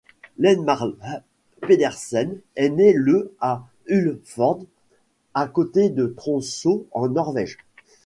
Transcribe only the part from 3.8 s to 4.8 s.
Ullsfjord